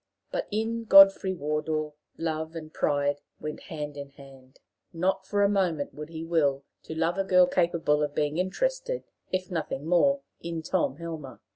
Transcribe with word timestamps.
But 0.31 0.47
in 0.49 0.85
Godfrey 0.85 1.35
Wardour 1.35 1.93
love 2.17 2.55
and 2.55 2.73
pride 2.73 3.21
went 3.39 3.59
hand 3.59 3.97
in 3.97 4.09
hand. 4.09 4.57
Not 4.91 5.27
for 5.27 5.43
a 5.43 5.47
moment 5.47 5.93
would 5.93 6.09
he 6.09 6.23
will 6.23 6.63
to 6.85 6.95
love 6.95 7.19
a 7.19 7.23
girl 7.23 7.45
capable 7.45 8.01
of 8.01 8.15
being 8.15 8.39
interested, 8.39 9.03
if 9.31 9.51
nothing 9.51 9.85
more, 9.85 10.21
in 10.41 10.63
Tom 10.63 10.95
Helmer. 10.95 11.39